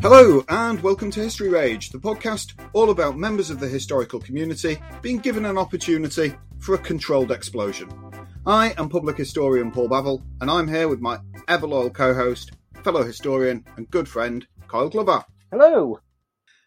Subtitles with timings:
[0.00, 4.78] Hello, and welcome to History Rage, the podcast all about members of the historical community
[5.02, 7.90] being given an opportunity for a controlled explosion.
[8.46, 12.52] I am public historian Paul Bavill, and I'm here with my ever loyal co host,
[12.84, 15.24] fellow historian, and good friend, Kyle Glover.
[15.50, 15.98] Hello.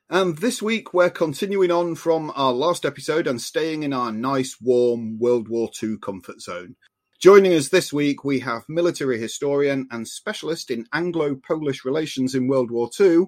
[0.09, 4.57] And this week we're continuing on from our last episode and staying in our nice,
[4.59, 6.75] warm World War II comfort zone.
[7.21, 12.47] Joining us this week, we have military historian and specialist in Anglo Polish relations in
[12.47, 13.25] World War II,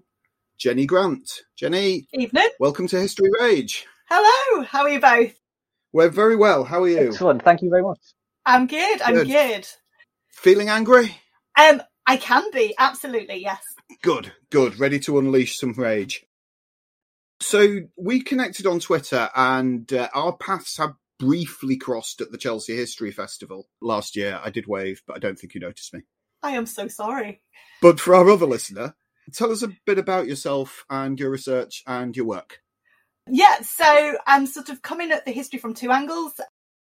[0.58, 1.30] Jenny Grant.
[1.56, 2.50] Jenny, Evening.
[2.60, 3.86] welcome to History Rage.
[4.10, 4.64] Hello.
[4.64, 5.34] How are you both?
[5.92, 6.64] We're very well.
[6.64, 7.10] How are you?
[7.10, 7.44] Excellent.
[7.44, 8.00] Thank you very much.
[8.48, 9.00] I'm good.
[9.04, 9.28] I'm Good.
[9.28, 9.68] good.
[10.32, 11.16] Feeling angry?
[11.56, 13.62] Um, I can be absolutely yes.
[14.02, 14.80] Good, good.
[14.80, 16.26] Ready to unleash some rage.
[17.42, 22.76] So we connected on Twitter, and uh, our paths have briefly crossed at the Chelsea
[22.76, 24.40] History Festival last year.
[24.44, 26.02] I did wave, but I don't think you noticed me.
[26.42, 27.42] I am so sorry.
[27.82, 28.96] But for our other listener,
[29.34, 32.60] tell us a bit about yourself and your research and your work.
[33.30, 33.62] Yeah.
[33.62, 36.34] So I'm sort of coming at the history from two angles.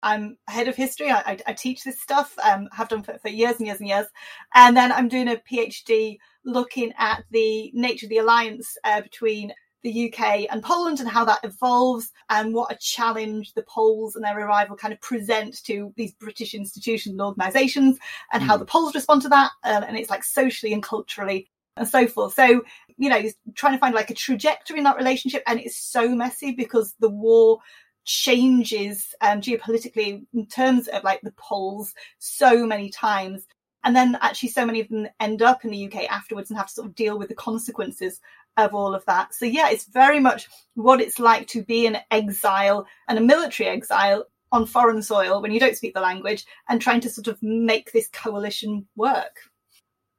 [0.03, 1.11] I'm head of history.
[1.11, 2.35] I, I, I teach this stuff.
[2.45, 4.07] Um, have done for, for years and years and years,
[4.55, 9.53] and then I'm doing a PhD looking at the nature of the alliance uh, between
[9.83, 14.25] the UK and Poland and how that evolves and what a challenge the Poles and
[14.25, 17.99] their arrival kind of present to these British institutions and organisations
[18.33, 19.51] and how the Poles respond to that.
[19.65, 22.35] Um, and it's like socially and culturally and so forth.
[22.35, 22.63] So,
[22.97, 23.23] you know,
[23.55, 25.43] trying to find like a trajectory in that relationship.
[25.47, 27.61] And it's so messy because the war
[28.05, 33.47] changes um, geopolitically in terms of like the Poles so many times.
[33.85, 36.67] And then actually so many of them end up in the UK afterwards and have
[36.67, 38.21] to sort of deal with the consequences
[38.59, 39.35] of all of that.
[39.35, 43.69] So yeah, it's very much what it's like to be an exile and a military
[43.69, 47.43] exile on foreign soil when you don't speak the language and trying to sort of
[47.43, 49.41] make this coalition work.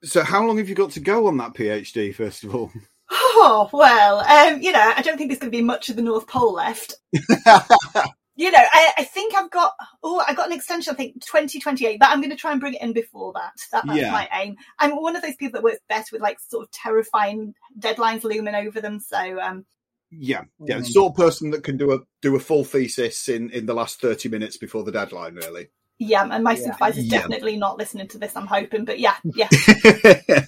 [0.03, 2.71] So, how long have you got to go on that PhD, first of all?
[3.11, 6.01] Oh, well, um, you know, I don't think there's going to be much of the
[6.01, 6.95] North Pole left.
[8.39, 11.99] you know, I, I think I've got, oh, I got an extension, I think 2028,
[11.99, 13.51] but I'm going to try and bring it in before that.
[13.73, 14.11] that that's Yeah.
[14.11, 14.55] my aim.
[14.79, 18.55] I'm one of those people that works best with like sort of terrifying deadlines looming
[18.55, 19.01] over them.
[19.01, 19.65] So, um,
[20.09, 23.49] Yeah, yeah, the sort of person that can do a do a full thesis in
[23.51, 25.67] in the last thirty minutes before the deadline, really.
[25.99, 26.63] yeah, and my Yeah.
[26.63, 27.19] supervisor's Yeah.
[27.19, 29.49] definitely not listening to this, I'm hoping, but yeah, yeah.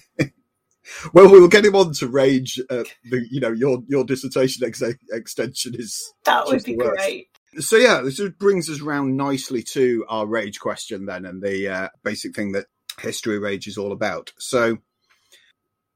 [1.12, 2.58] well, we'll get him on to rage.
[2.70, 7.28] Uh, the you know your your dissertation ex- extension is That would be great.
[7.58, 11.88] So yeah, this brings us round nicely to our rage question then, and the uh,
[12.02, 12.66] basic thing that
[13.00, 14.32] history rage is all about.
[14.38, 14.78] So,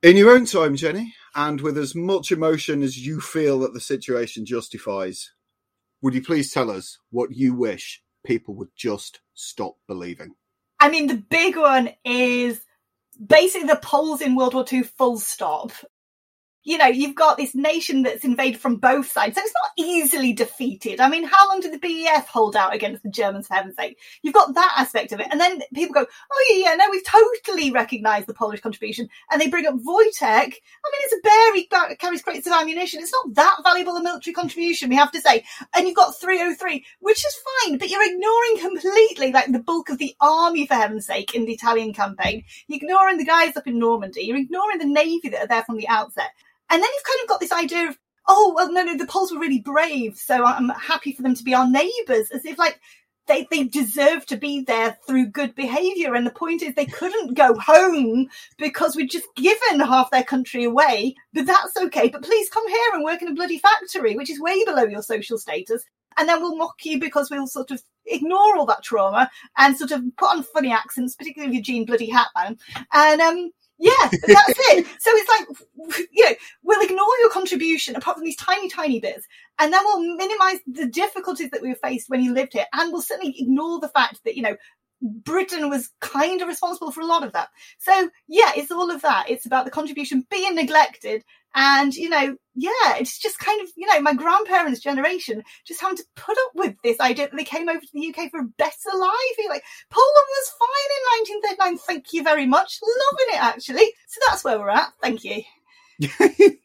[0.03, 3.81] in your own time, Jenny, and with as much emotion as you feel that the
[3.81, 5.33] situation justifies,
[6.03, 10.35] would you please tell us what you wish people would just stop believing?
[10.79, 12.61] I mean, the big one is
[13.25, 15.73] basically the Poles in World War II, full stop.
[16.67, 20.33] You know, you've got this nation that's invaded from both sides, so it's not easily
[20.33, 20.99] defeated.
[20.99, 24.01] I mean, how long did the BEF hold out against the Germans, for heaven's sake?
[24.23, 25.29] You've got that aspect of it.
[25.31, 29.09] And then people go, oh, yeah, yeah, no, we've totally recognised the Polish contribution.
[29.31, 30.25] And they bring up Wojtek.
[30.25, 31.69] I mean, it's a bear, he
[31.99, 32.99] carries crates of ammunition.
[33.01, 35.45] It's not that valuable a military contribution, we have to say.
[35.73, 39.99] And you've got 303, which is fine, but you're ignoring completely, like, the bulk of
[39.99, 42.43] the army, for heaven's sake, in the Italian campaign.
[42.67, 44.23] You're ignoring the guys up in Normandy.
[44.23, 46.31] You're ignoring the navy that are there from the outset.
[46.71, 47.99] And then you've kind of got this idea of,
[48.29, 51.45] oh, well, no, no, the Poles were really brave, so I'm happy for them to
[51.45, 52.81] be our neighbours, as if like
[53.27, 56.15] they, they deserve to be there through good behaviour.
[56.15, 58.29] And the point is they couldn't go home
[58.59, 62.09] because we'd just given half their country away, but that's okay.
[62.09, 65.03] But please come here and work in a bloody factory, which is way below your
[65.03, 65.85] social status.
[66.19, 69.91] And then we'll mock you because we'll sort of ignore all that trauma and sort
[69.91, 72.59] of put on funny accents, particularly Eugene Bloody Hackman.
[72.93, 74.87] And um, yeah, that's it.
[74.99, 79.27] So it's like, you know, we'll ignore your contribution apart from these tiny, tiny bits,
[79.59, 83.03] and then we'll minimize the difficulties that we faced when you lived here, and we'll
[83.03, 84.57] certainly ignore the fact that, you know,
[85.03, 87.49] Britain was kind of responsible for a lot of that.
[87.79, 89.29] So yeah, it's all of that.
[89.29, 91.23] It's about the contribution being neglected
[91.57, 95.97] and, you know, yeah, it's just kind of, you know, my grandparents' generation just having
[95.97, 98.49] to put up with this idea that they came over to the UK for a
[98.59, 99.37] better life.
[99.39, 101.79] You're like, Poland was fine in 1939.
[101.79, 102.79] Thank you very much.
[102.83, 103.93] Loving it, actually.
[104.07, 104.93] So that's where we're at.
[105.01, 105.43] Thank you.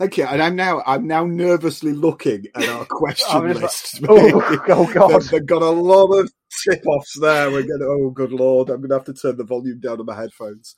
[0.00, 3.98] Okay, and I'm now I'm now nervously looking at our question list.
[4.08, 5.22] oh, oh, God!
[5.22, 6.30] They've, they've, got a lot of
[6.62, 7.50] tip offs there.
[7.50, 7.82] We're going.
[7.82, 8.70] Oh, good lord!
[8.70, 10.76] I'm going to have to turn the volume down on my headphones.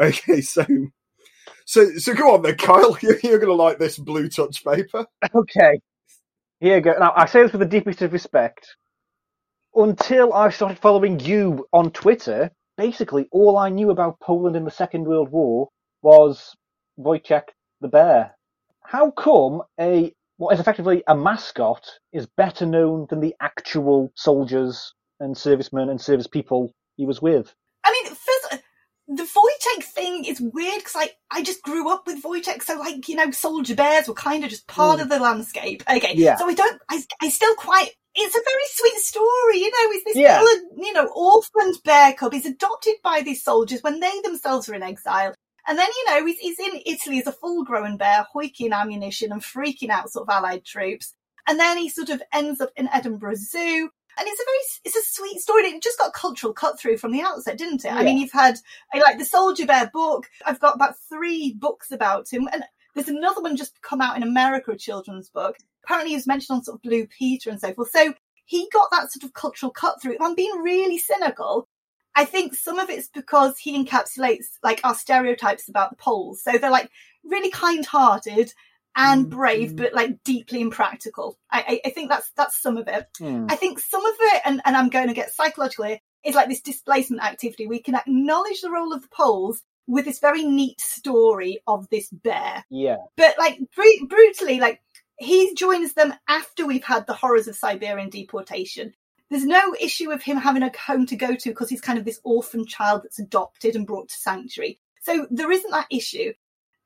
[0.00, 0.64] Okay, so
[1.66, 2.96] so so go on then, Kyle.
[3.02, 5.06] You're, you're going to like this blue touch paper.
[5.34, 5.80] Okay,
[6.60, 6.94] here you go.
[6.98, 8.66] Now I say this with the deepest of respect.
[9.74, 14.70] Until I started following you on Twitter, basically all I knew about Poland in the
[14.70, 15.68] Second World War
[16.02, 16.54] was
[16.98, 17.44] Wojciech
[17.80, 18.34] the bear
[18.90, 24.94] how come a what is effectively a mascot is better known than the actual soldiers
[25.20, 27.54] and servicemen and service people he was with?
[29.10, 32.22] I mean, first, the Wojtek thing is weird because I, I just grew up with
[32.22, 35.02] Wojtek, so like you know, soldier bears were kind of just part mm.
[35.02, 35.82] of the landscape.
[35.88, 36.36] Okay, yeah.
[36.36, 37.90] So I don't, I, I still quite.
[38.14, 39.92] It's a very sweet story, you know.
[39.92, 40.40] Is this yeah.
[40.40, 42.32] little, you know, orphaned bear cub?
[42.32, 45.34] He's adopted by these soldiers when they themselves are in exile.
[45.68, 49.30] And then, you know, he's, he's in Italy as a full grown bear, hoiking ammunition
[49.30, 51.14] and freaking out sort of allied troops.
[51.46, 53.90] And then he sort of ends up in Edinburgh Zoo.
[54.20, 55.62] And it's a very, it's a sweet story.
[55.62, 57.88] It just got cultural cut through from the outset, didn't it?
[57.88, 57.96] Yeah.
[57.96, 58.58] I mean, you've had
[58.94, 60.26] eh, like the Soldier Bear book.
[60.44, 62.46] I've got about three books about him.
[62.52, 62.62] And
[62.94, 65.56] there's another one just come out in America, a children's book.
[65.84, 67.90] Apparently he was mentioned on sort of Blue Peter and so forth.
[67.90, 68.12] So
[68.44, 70.14] he got that sort of cultural cut through.
[70.14, 71.66] If I'm being really cynical,
[72.14, 76.42] I think some of it's because he encapsulates like our stereotypes about the Poles.
[76.42, 76.90] So they're like
[77.24, 78.52] really kind-hearted
[78.96, 81.38] and mm, brave, but like deeply impractical.
[81.50, 83.06] I, I, I, think that's that's some of it.
[83.20, 83.50] Mm.
[83.50, 86.48] I think some of it, and, and I'm going to get psychological here, is like
[86.48, 87.66] this displacement activity.
[87.66, 92.08] We can acknowledge the role of the Poles with this very neat story of this
[92.10, 92.64] bear.
[92.70, 92.96] Yeah.
[93.16, 94.80] But like br- brutally, like
[95.18, 98.94] he joins them after we've had the horrors of Siberian deportation.
[99.30, 102.04] There's no issue with him having a home to go to because he's kind of
[102.04, 104.80] this orphan child that's adopted and brought to sanctuary.
[105.02, 106.32] So there isn't that issue.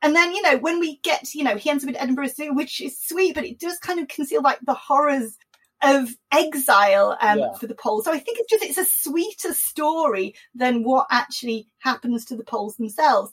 [0.05, 2.53] And then, you know, when we get, you know, he ends up in Edinburgh Zoo,
[2.53, 5.35] which is sweet, but it does kind of conceal like the horrors
[5.83, 7.53] of exile um, yeah.
[7.55, 8.05] for the Poles.
[8.05, 12.45] So I think it's just it's a sweeter story than what actually happens to the
[12.45, 13.33] Poles themselves.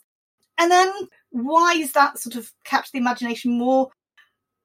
[0.56, 0.90] And then
[1.28, 3.90] why is that sort of captured the imagination more?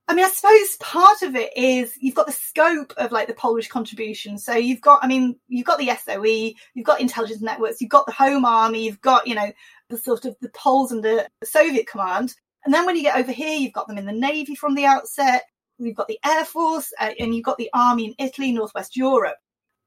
[0.09, 3.33] I mean, I suppose part of it is you've got the scope of like the
[3.33, 4.37] Polish contribution.
[4.37, 8.05] So you've got, I mean, you've got the SOE, you've got intelligence networks, you've got
[8.05, 9.51] the Home Army, you've got, you know,
[9.89, 12.35] the sort of the Poles under Soviet command.
[12.65, 14.85] And then when you get over here, you've got them in the Navy from the
[14.85, 15.43] outset.
[15.79, 19.37] We've got the Air Force uh, and you've got the Army in Italy, Northwest Europe.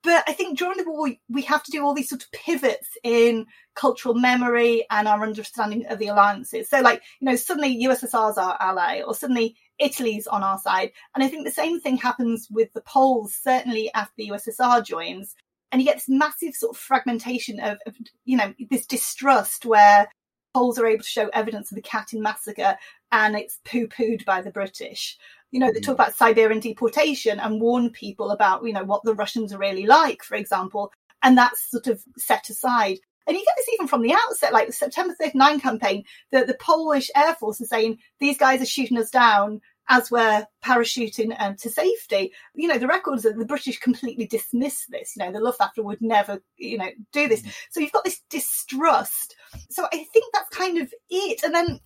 [0.02, 2.88] But I think during the war, we have to do all these sort of pivots
[3.04, 6.70] in cultural memory and our understanding of the alliances.
[6.70, 10.92] So, like, you know, suddenly USSR's our ally, or suddenly Italy's on our side.
[11.14, 15.34] And I think the same thing happens with the Poles, certainly after the USSR joins.
[15.72, 20.08] And you get this massive sort of fragmentation of, of you know, this distrust where
[20.54, 22.76] Poles are able to show evidence of the Katyn massacre
[23.12, 25.16] and it's poo pooed by the British.
[25.52, 26.00] You know, they talk mm.
[26.00, 30.22] about Siberian deportation and warn people about, you know, what the Russians are really like,
[30.22, 30.92] for example.
[31.22, 32.98] And that's sort of set aside.
[33.26, 36.54] And you get this even from the outset, like the September 39 campaign, that the
[36.54, 39.60] Polish Air Force is saying, these guys are shooting us down
[39.90, 42.32] as we're parachuting um, to safety.
[42.54, 45.14] You know, the records that the British completely dismiss this.
[45.16, 47.42] You know, the Luftwaffe would never, you know, do this.
[47.42, 47.52] Mm.
[47.70, 49.34] So you've got this distrust.
[49.68, 51.42] So I think that's kind of it.
[51.42, 51.80] And then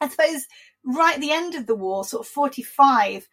[0.00, 0.46] I suppose
[0.84, 3.26] right at the end of the war, sort of 45,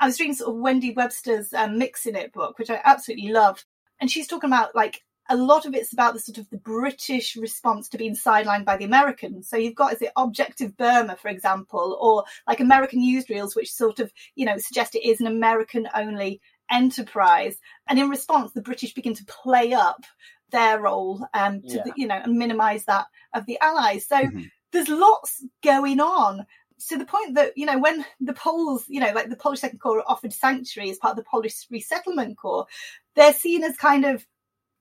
[0.00, 3.64] I was reading sort of Wendy Webster's um, Mixing It book, which I absolutely loved.
[4.00, 7.36] And she's talking about like a lot of it's about the sort of the British
[7.36, 9.48] response to being sidelined by the Americans.
[9.48, 14.00] So you've got, is it Objective Burma, for example, or like American newsreels, which sort
[14.00, 17.56] of, you know, suggest it is an American only enterprise.
[17.88, 20.04] And in response, the British begin to play up
[20.50, 21.82] their role, um, to, Yeah.
[21.84, 24.06] the, you know, and minimize that of the Allies.
[24.06, 24.50] So Mhm.
[24.72, 26.44] there's lots going on.
[26.88, 29.80] To the point that, you know, when the Poles, you know, like the Polish Second
[29.80, 32.66] Corps offered sanctuary as part of the Polish Resettlement Corps,
[33.14, 34.26] they're seen as kind of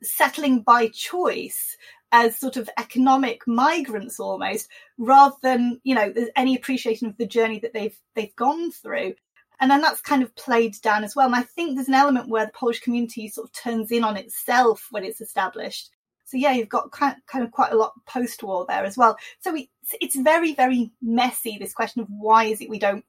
[0.02, 1.78] settling by choice
[2.12, 7.28] as sort of economic migrants almost rather than you know there's any appreciation of the
[7.28, 9.14] journey that they've they've gone through.
[9.62, 11.26] And then that's kind of played down as well.
[11.26, 14.16] And i think there's an element where the polish community sort of turns in on
[14.16, 15.90] itself when it's established.
[16.26, 19.18] So yeah you've got kind of quite a lot post-war there as well.
[19.42, 19.56] So
[20.02, 23.06] it's very very messy this question of why is it we don't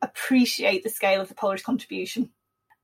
[0.00, 2.30] appreciate the scale of the polish contribution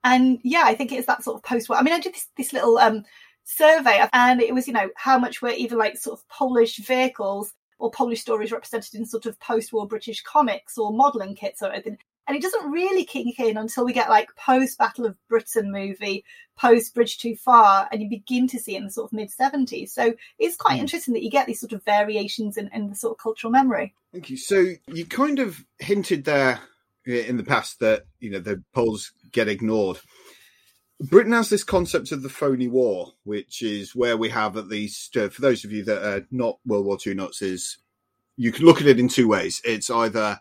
[0.05, 1.78] and yeah, I think it is that sort of post war.
[1.78, 3.05] I mean, I did this, this little um,
[3.45, 7.52] survey and it was, you know, how much were even like sort of Polish vehicles
[7.78, 11.73] or Polish stories represented in sort of post war British comics or modelling kits or
[11.73, 11.99] anything.
[12.26, 16.25] And it doesn't really kick in until we get like post Battle of Britain movie,
[16.59, 19.31] post Bridge Too Far, and you begin to see it in the sort of mid
[19.31, 19.88] 70s.
[19.88, 23.12] So it's quite interesting that you get these sort of variations in, in the sort
[23.12, 23.95] of cultural memory.
[24.12, 24.37] Thank you.
[24.37, 26.61] So you kind of hinted there
[27.09, 29.99] uh, in the past that you know the Poles get ignored.
[31.01, 35.17] Britain has this concept of the phony war, which is where we have at least,
[35.17, 37.79] uh, for those of you that are not World War II nuts, is
[38.37, 39.63] you can look at it in two ways.
[39.65, 40.41] It's either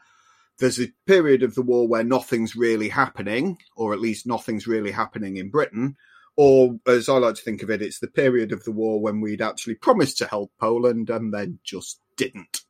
[0.60, 4.92] there's a period of the war where nothing's really happening, or at least nothing's really
[4.92, 5.96] happening in Britain,
[6.38, 9.22] or as I like to think of it, it's the period of the war when
[9.22, 12.62] we'd actually promised to help Poland and then just didn't.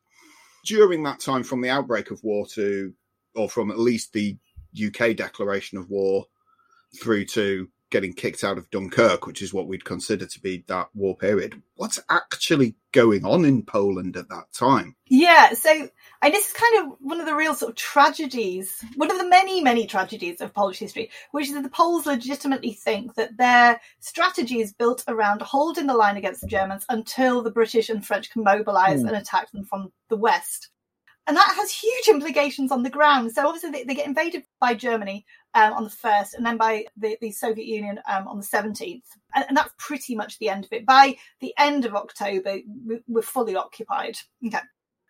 [0.64, 2.94] During that time, from the outbreak of war to,
[3.34, 4.36] or from at least the
[4.76, 6.26] UK declaration of war
[7.00, 10.88] through to getting kicked out of Dunkirk, which is what we'd consider to be that
[10.94, 11.62] war period.
[11.76, 14.94] What's actually going on in Poland at that time?
[15.06, 15.88] Yeah, so
[16.20, 19.28] and this is kind of one of the real sort of tragedies, one of the
[19.28, 23.80] many, many tragedies of Polish history, which is that the Poles legitimately think that their
[24.00, 28.30] strategy is built around holding the line against the Germans until the British and French
[28.30, 29.08] can mobilise hmm.
[29.08, 30.68] and attack them from the west.
[31.28, 33.30] And that has huge implications on the ground.
[33.32, 36.86] So obviously they, they get invaded by Germany um, on the first, and then by
[36.96, 39.04] the, the Soviet Union um, on the seventeenth,
[39.34, 40.86] and, and that's pretty much the end of it.
[40.86, 42.56] By the end of October,
[42.86, 44.16] we- we're fully occupied.
[44.44, 44.58] Okay.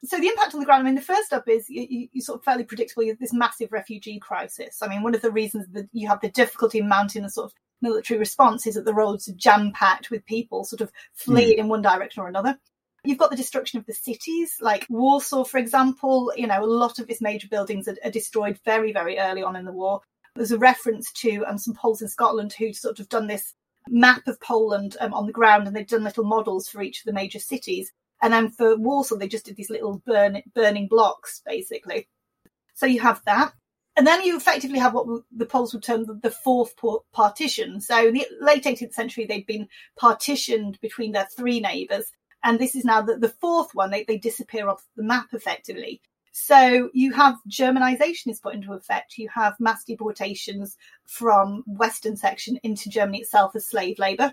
[0.04, 0.82] So the impact on the ground.
[0.82, 3.04] I mean, the first up is you, you, you sort of fairly predictable.
[3.04, 4.82] You have this massive refugee crisis.
[4.82, 7.46] I mean, one of the reasons that you have the difficulty in mounting a sort
[7.46, 11.58] of military response is that the roads are jam packed with people sort of fleeing
[11.58, 12.58] in one direction or another.
[13.04, 16.32] You've got the destruction of the cities, like Warsaw, for example.
[16.36, 19.56] You know, a lot of its major buildings are, are destroyed very, very early on
[19.56, 20.00] in the war.
[20.34, 23.54] There's a reference to um, some Poles in Scotland who'd sort of done this
[23.88, 27.04] map of Poland um, on the ground, and they'd done little models for each of
[27.06, 27.92] the major cities.
[28.20, 32.08] And then for Warsaw, they just did these little burn, burning blocks, basically.
[32.74, 33.52] So you have that.
[33.96, 36.74] And then you effectively have what the Poles would term the, fourth
[37.12, 37.80] partition.
[37.80, 42.12] So in the late 18th century, they'd been partitioned between their three neighbours.
[42.48, 43.90] And this is now the, the fourth one.
[43.90, 46.00] They, they disappear off the map effectively.
[46.32, 49.18] So you have Germanization is put into effect.
[49.18, 50.74] You have mass deportations
[51.04, 54.32] from Western section into Germany itself as slave labour.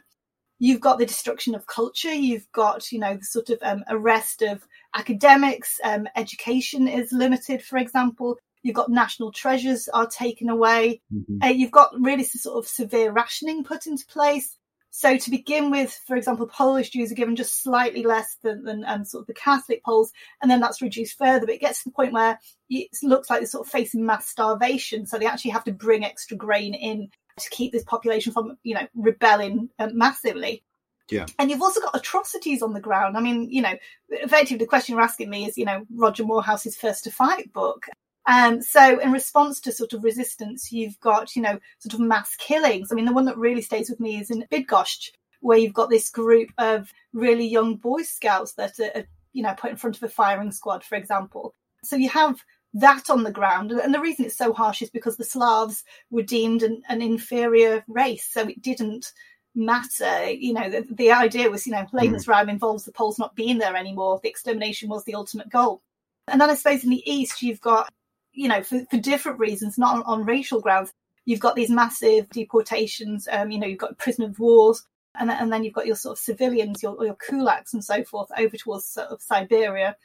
[0.60, 2.14] You've got the destruction of culture.
[2.14, 5.78] You've got, you know, the sort of um, arrest of academics.
[5.84, 8.38] Um, education is limited, for example.
[8.64, 11.02] You've got national treasures are taken away.
[11.44, 14.58] Uh, you've got really sort of severe rationing put into place.
[14.98, 18.86] So to begin with, for example, Polish Jews are given just slightly less than, than
[18.86, 21.46] um, sort of the Catholic Poles, and then that's reduced further.
[21.46, 24.30] But it gets to the point where it looks like they're sort of facing mass
[24.30, 25.06] starvation.
[25.06, 28.74] So they actually have to bring extra grain in to keep this population from, you
[28.74, 30.64] know, rebelling uh, massively.
[31.12, 31.26] Yeah.
[31.40, 33.18] And you've also got atrocities on the ground.
[33.18, 33.74] I mean, you know,
[34.08, 37.88] effectively the question you're asking me is, you know, Roger Moorhouse's First to Fight book.
[38.28, 42.36] Um, so in response to sort of resistance, you've got, you know, sort of mass
[42.38, 42.92] killings.
[42.92, 45.90] I mean, the one that really stays with me is in Bydgoszcz, where you've got
[45.90, 49.98] this group of really young Boy Scouts that are, are, you know, put in front
[49.98, 51.54] of a firing squad, for example.
[51.84, 53.72] So you have that on the ground.
[53.72, 57.84] And the reason it's so harsh is because the Slavs were deemed an, an inferior
[57.88, 58.28] race.
[58.30, 59.14] So it didn't
[59.54, 60.32] matter.
[60.32, 63.76] You know, the, the idea was, you know, Lebensraum involves the Poles not being there
[63.76, 64.20] anymore.
[64.22, 65.84] The extermination was the ultimate goal.
[66.28, 67.94] And then I suppose in the East, you've got,
[68.36, 70.92] you know, for, for different reasons, not on, on racial grounds,
[71.26, 73.28] you've got these massive deportations.
[73.32, 74.84] Um, you know, you've got prisoner of wars,
[75.20, 78.04] and, then- and then you've got your sort of civilians, your, your kulaks and so
[78.04, 79.96] forth, over towards sort of Siberia.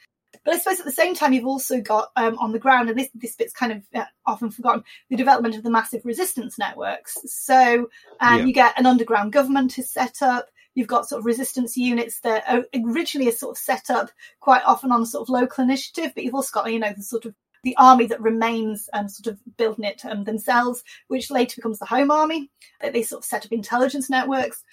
[0.45, 2.97] But I suppose at the same time, you've also got um, on the ground, and
[2.97, 7.17] this this bit's kind of uh, often forgotten, the development of the massive resistance networks.
[7.25, 7.89] So
[8.21, 8.45] um, Yeah.
[8.45, 10.47] you get an underground government is set up.
[10.73, 14.09] You've got sort of resistance units that are originally are sort of set up
[14.39, 17.25] quite often on sort of local initiative, but you've also got you know the sort
[17.25, 21.79] of the army that remains um, sort of building it um, themselves, which later becomes
[21.79, 22.49] the Home Army.
[22.81, 24.63] They sort of set up intelligence networks.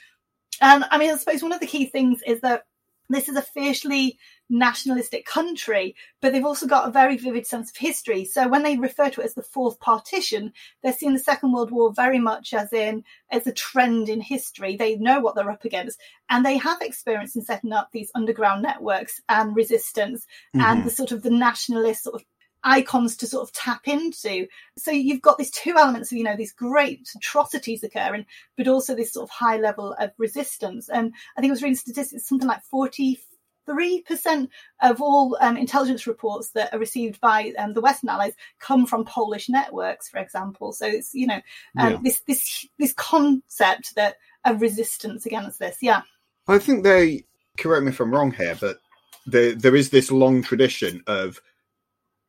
[0.61, 2.65] And I mean, I suppose one of the key things is that
[3.11, 4.19] this is a fiercely
[4.51, 8.25] nationalistic country, but they've also got a very vivid sense of history.
[8.25, 10.53] So when they refer to it as the fourth partition,
[10.83, 14.77] they're seeing the Second World War very much as in as a trend in history.
[14.77, 18.63] They know what they're up against, and they have experience in setting up these underground
[18.63, 22.25] networks and resistance and the sort of the nationalist sort of
[22.69, 24.47] icons to sort of tap into.
[24.77, 28.95] So you've got these two elements of, you know, these great atrocities occurring, but also
[28.95, 30.89] this sort of high level of resistance.
[30.89, 34.49] And I think I was reading statistics, something like 43%
[34.83, 39.05] of all um, intelligence reports that are received by um, the Western Allies come from
[39.05, 40.73] Polish networks, for example.
[40.73, 41.41] So it's, you know,
[41.79, 41.99] um, Yeah.
[42.03, 45.79] this, this, this concept that of resistance against this.
[45.81, 46.03] Yeah.
[46.47, 47.25] I think they
[47.59, 48.79] correct me if I'm wrong here, but
[49.27, 51.41] there there is this long tradition of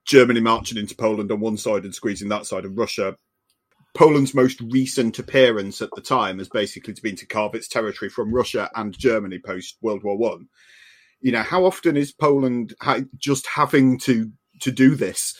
[0.10, 3.16] Germany marching into Poland on one side and squeezing that side of Russia.
[3.94, 8.34] Poland's most recent appearance at the time has basically been to carve its territory from
[8.34, 10.48] Russia and Germany post World War One.
[11.22, 12.74] You know, how often is Poland
[13.20, 15.40] just having to to do this?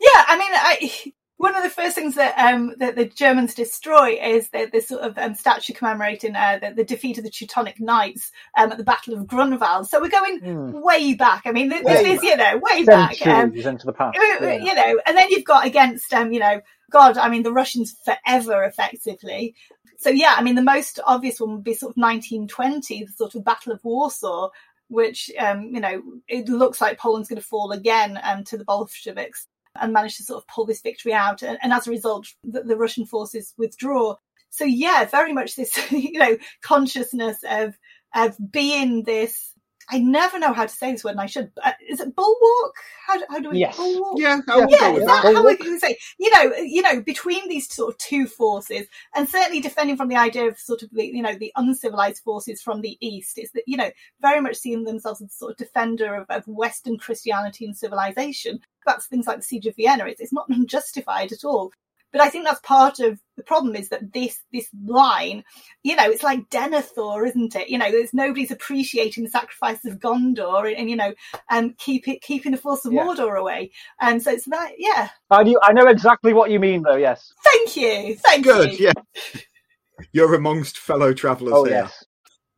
[0.00, 4.16] Yeah, I mean, I, one of the first things that um, that the Germans destroy
[4.22, 7.80] is the, the sort of um, statue commemorating uh, the, the defeat of the Teutonic
[7.80, 9.88] Knights um, at the Battle of Grunwald.
[9.88, 10.70] So we're going Hmm.
[10.70, 11.42] way back.
[11.44, 13.20] I mean, this Way is you know way back.
[13.26, 14.16] Um, into the past.
[14.16, 14.54] uh, yeah.
[14.54, 16.60] you know, and then you've got against, um, you know,
[16.92, 19.56] God, I mean, the Russians forever, effectively.
[19.98, 23.34] So yeah, I mean, the most obvious one would be sort of 1920, the sort
[23.34, 24.50] of Battle of Warsaw,
[24.86, 28.64] which, um, you know, it looks like Poland's going to fall again um, to the
[28.64, 29.48] Bolsheviks
[29.80, 31.42] and manage to sort of pull this victory out.
[31.42, 34.16] And, and as a result, the, the Russian forces withdraw.
[34.50, 37.74] So yeah, very much this, you know, consciousness of
[38.14, 39.48] of being this.
[39.90, 41.50] I never know how to say this word, and I should.
[41.62, 42.74] Uh, is it bulwark?
[43.06, 43.76] How, do- how do we Yes.
[43.76, 44.14] bulwark?
[44.16, 45.22] Yeah, I'll yeah, go with is that.
[45.24, 45.98] that how we can say?
[46.20, 50.16] You know, you know, between these sort of two forces, and certainly defending from the
[50.16, 53.64] idea of sort of the, you know, the uncivilized forces from the east, is that
[53.66, 57.76] you know very much seeing themselves as sort of defender of, of Western Christianity and
[57.76, 58.60] civilization.
[58.86, 60.06] That's things like the siege of Vienna.
[60.06, 61.70] It's, it's not unjustified at all.
[62.12, 65.44] But I think that's part of the problem is that this this line,
[65.82, 67.70] you know, it's like Denethor, isn't it?
[67.70, 71.14] You know, there's nobody's appreciating the sacrifice of Gondor, and, and you know,
[71.48, 73.04] and keep it keeping the force of Yeah.
[73.06, 73.70] Mordor away.
[73.98, 75.08] And so it's that, yeah.
[75.30, 76.96] I, do, I know exactly what you mean, though.
[76.96, 77.32] Yes.
[77.44, 78.86] Thank you, thank Good, you.
[78.88, 79.40] yeah.
[80.12, 81.74] You're amongst fellow travellers Oh here.
[81.84, 82.04] yes.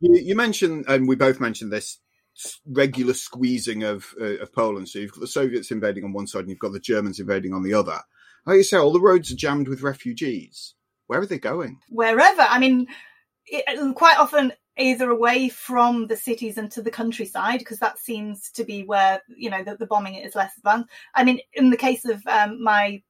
[0.01, 1.99] You, you mentioned, and we both mentioned this s-
[2.65, 4.89] regular squeezing of uh, of Poland.
[4.89, 7.53] So you've got the Soviets invading on one side, and you've got the Germans invading
[7.53, 7.99] on the other.
[8.45, 10.75] Like you say, all the roads are jammed with refugees.
[11.07, 11.79] Where are they going?
[11.89, 12.87] Wherever, I mean,
[13.45, 18.51] it, quite often either away from the cities and to the countryside because that seems
[18.51, 20.89] to be where you know the, the bombing is less advanced.
[21.13, 23.01] I mean, in the case of um, my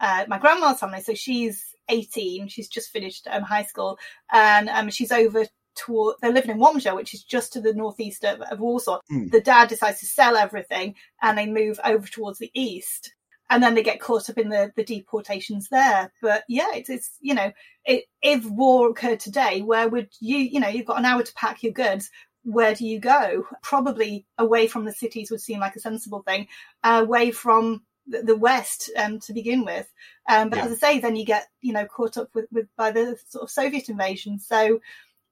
[0.00, 3.98] uh, my grandma's family, so she's 18, she's just finished um, high school,
[4.32, 6.16] and um, she's over toward.
[6.20, 9.00] They're living in Łomża, which is just to the northeast of, of Warsaw.
[9.08, 9.28] Hmm.
[9.28, 13.14] The dad decides to sell everything, and they move over towards the east.
[13.50, 16.10] And then they get caught up in the, the deportations there.
[16.22, 17.52] But yeah, it's, it's you know,
[17.84, 21.34] it, if war occurred today, where would you, you know, you've got an hour to
[21.34, 22.10] pack your goods.
[22.42, 23.46] Where do you go?
[23.62, 26.48] Probably away from the cities would seem like a sensible thing.
[26.82, 29.90] away from the, the West um, to begin with.
[30.28, 30.66] Um, but Yeah.
[30.66, 33.44] as I say, then you get you know caught up with, with by the sort
[33.44, 34.38] of Soviet invasion.
[34.38, 34.80] So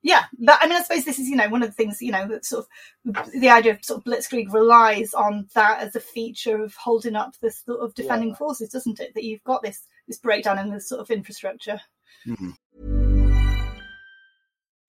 [0.03, 2.13] yeah, but I mean, I suppose this is you know one of the things you
[2.13, 2.67] know that sort
[3.07, 7.17] of the idea of sort of blitzkrieg relies on that as a feature of holding
[7.17, 8.37] up this sort of defending Yeah.
[8.37, 9.15] forces, doesn't it?
[9.15, 11.81] That you've got this this breakdown in the sort of infrastructure.
[12.27, 12.51] Mm-hmm.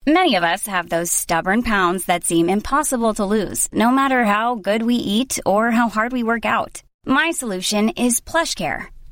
[0.06, 4.54] Many of us have those stubborn pounds that seem impossible to lose, no matter how
[4.56, 6.82] good we eat or how hard we work out.
[7.06, 8.88] My solution is PlushCare.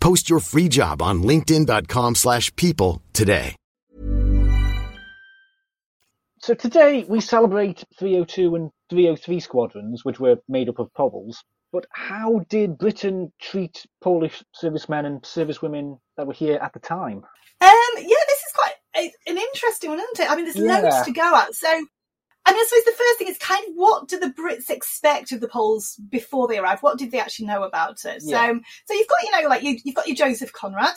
[0.00, 3.54] Post your free job on linkedin.com/people slash people today.
[6.40, 11.42] So today we celebrate 302 and 303 squadrons, which were made up of Poles.
[11.72, 17.18] But how did Britain treat Polish servicemen and servicewomen that were here at the time?
[17.60, 18.74] Um, yeah, this is quite
[19.26, 20.30] an interesting one, isn't it?
[20.30, 20.78] I mean, there's Yeah.
[20.78, 21.54] loads to go at.
[21.54, 21.84] So,
[22.48, 25.32] I mean, I suppose the first thing is kind of what do the Brits expect
[25.32, 26.82] of the Poles before they arrive?
[26.82, 28.22] What did they actually know about it?
[28.24, 28.52] Yeah.
[28.52, 30.94] So, so you've got, you know, like you, you've got your Joseph Conrad.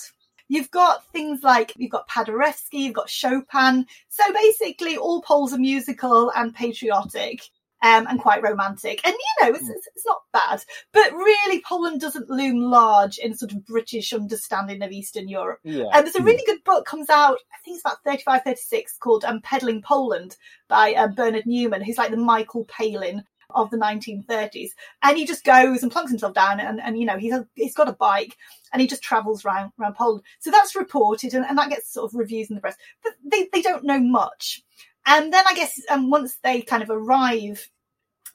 [0.48, 3.86] You've got things like you've got Paderewski, you've got Chopin.
[4.08, 7.42] So basically, all Poles are musical and patriotic.
[7.84, 10.63] Um, and quite romantic, and you know it's, it's, it's not bad,
[10.94, 15.62] but really Poland doesn't loom large in sort of British understanding of Eastern Europe.
[15.63, 15.86] Yeah.
[15.91, 19.26] And there's a really good book comes out, I think it's about 35, 36, called
[19.26, 24.70] um, Pedalling Poland by uh, Bernard Newman, who's like the Michael Palin of the 1930s.
[25.04, 27.89] And he just goes and plunks himself down and, and you know, he's, he's got
[27.89, 28.38] a bike
[28.72, 30.24] and he just travels around, around Poland.
[30.39, 33.50] So that's reported and, and that gets sort of reviews in the press, but they,
[33.52, 34.62] they don't know much.
[35.06, 37.68] And then I guess um, once they kind of arrive,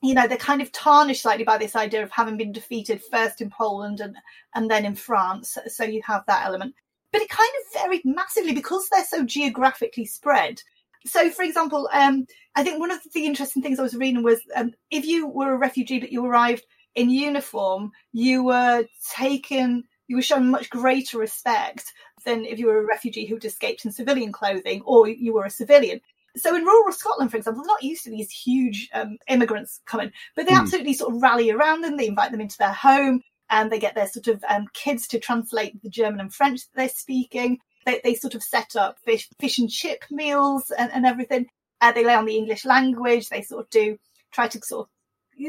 [0.02, 3.40] you know, they're kind of tarnished slightly by this idea of having been defeated first
[3.40, 4.16] in Poland and,
[4.54, 5.56] and then in France.
[5.68, 6.74] So you have that element.
[7.12, 10.60] But it kind of varied massively because they're so geographically spread.
[11.06, 12.26] So, for example, um,
[12.56, 15.52] I think one of the interesting things I was reading was um, if you were
[15.52, 16.64] a refugee but you arrived
[16.96, 21.92] in uniform, you were taken, you were shown much greater respect
[22.24, 25.50] than if you were a refugee who'd escaped in civilian clothing or you were a
[25.50, 26.00] civilian.
[26.36, 30.12] So in rural Scotland, for example, they're not used to these huge um, immigrants coming,
[30.34, 30.60] but they Hmm.
[30.60, 31.96] absolutely sort of rally around them.
[31.96, 35.20] They invite them into their home and they get their sort of um, kids to
[35.20, 37.58] translate the German and French that they're speaking.
[37.84, 41.46] They, they sort of set up fish, fish and chip meals and, and everything.
[41.80, 43.28] Uh, they lay on the English language.
[43.28, 43.96] They sort of do
[44.32, 44.90] try to sort of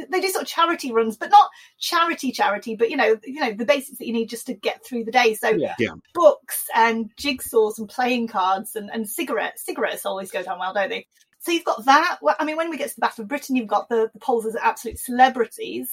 [0.10, 3.54] they do sort of charity runs, but not charity charity, but you know, you know,
[3.54, 5.34] the basics that you need just to get through the day.
[5.34, 5.76] So Yeah.
[5.80, 5.93] Yeah.
[6.13, 9.65] books and jigsaws and playing cards and, and cigarettes.
[9.65, 11.08] Cigarettes always go down well, don't they?
[11.39, 12.17] So you've got that.
[12.21, 14.19] Well, I mean, when we get to the Battle of Britain, you've got the, the
[14.19, 15.89] Poles as absolute celebrities,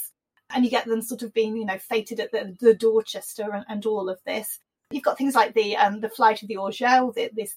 [0.51, 3.65] and you get them sort of being, you know, fêted at the, the Dorchester and,
[3.69, 4.59] and all of this.
[4.91, 7.55] You've got things like the um, the flight of the Orzeł, the, this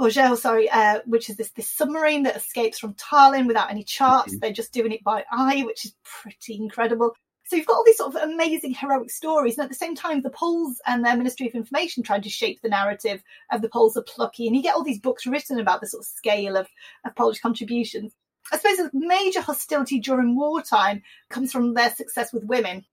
[0.00, 4.34] Orzeł, sorry, uh, which is this this submarine that escapes from Tallinn without any charts.
[4.38, 7.14] They're just doing it by eye, which is pretty incredible.
[7.44, 10.22] So you've got all these sort of amazing heroic stories, and at the same time,
[10.22, 13.96] the Poles and their Ministry of Information trying to shape the narrative of the Poles
[13.96, 16.68] are plucky, and you get all these books written about the sort of scale of,
[17.04, 18.14] of Polish contributions.
[18.52, 22.84] I suppose the major hostility during wartime comes from their success with women.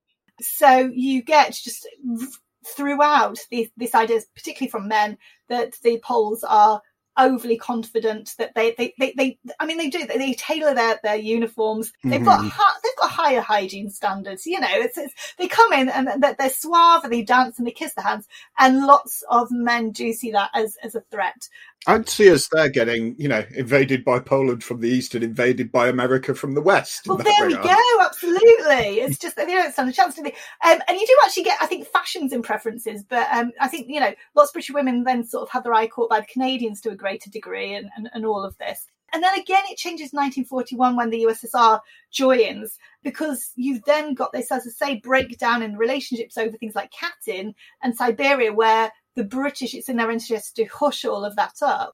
[0.42, 1.88] So you get just
[2.66, 5.18] throughout this, this idea, particularly from men,
[5.50, 6.82] that the Poles are
[7.18, 11.00] overly confident that they, they, they, they I mean, they do, they, they tailor their,
[11.04, 11.94] their uniforms.
[12.10, 12.50] They've got, Mhm.
[12.52, 16.36] hi- they've got higher hygiene standards, you know, it's, it's they come in and they're,
[16.38, 18.28] they're suave and they dance and they kiss the hands.
[18.60, 21.50] And lots of men do see that as, as a threat.
[21.86, 25.72] I'd see us there getting, you know, invaded by Poland from the east and invaded
[25.72, 27.08] by America from the west.
[27.08, 27.78] Well, there we go.
[28.02, 29.00] Absolutely.
[29.00, 30.34] It's just that they it's not a chance, do they?
[30.66, 33.88] Um, and you do actually get, I think, fashions in preferences, but um, I think,
[33.90, 36.26] you know, lots of British women then sort of have their eye caught by the
[36.26, 38.88] Canadians to a greater degree and, and, and all of this.
[39.14, 41.80] And then again, it changes 1941 when the USSR
[42.12, 46.92] joins, because you've then got this, as I say, breakdown in relationships over things like
[46.92, 51.56] Katyn and Siberia, where the British, it's in their interest to hush all of that
[51.62, 51.94] up.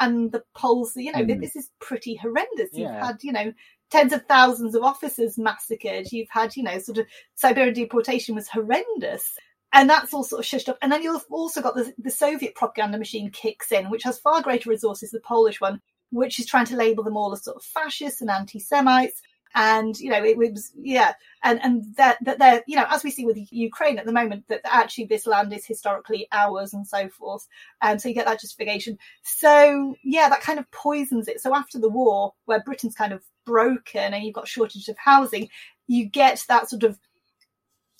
[0.00, 1.40] And the Poles, you know, Mm.
[1.40, 2.70] this is pretty horrendous.
[2.72, 3.52] You've had, you know,
[3.90, 6.10] tens of thousands of officers massacred.
[6.10, 9.30] You've had, you know, sort of Siberian deportation was horrendous.
[9.72, 10.78] And that's all sort of shushed up.
[10.82, 14.40] And then you've also got the, the Soviet propaganda machine kicks in, which has far
[14.42, 17.56] greater resources than the Polish one, which is trying to label them all as sort
[17.56, 19.20] of fascists and anti-Semites.
[19.54, 21.14] And, you know, it was, yeah.
[21.42, 24.44] And, and that, that they're, you know, as we see with Ukraine at the moment,
[24.48, 27.46] that actually this land is historically ours and so forth.
[27.80, 28.98] And so you get that justification.
[29.22, 31.40] So, yeah, that kind of poisons it.
[31.40, 35.48] So after the war, where Britain's kind of broken and you've got shortage of housing,
[35.86, 36.98] you get that sort of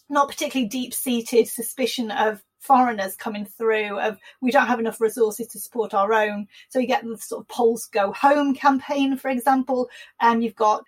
[0.08, 5.46] not particularly deep seated suspicion of foreigners coming through of we don't have enough resources
[5.46, 9.28] to support our own so you get the sort of Poles go home campaign for
[9.28, 9.88] example
[10.20, 10.82] and you've got